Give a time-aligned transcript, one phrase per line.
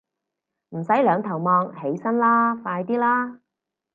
[0.69, 3.39] 唔使兩頭望，起身啦，快啲啦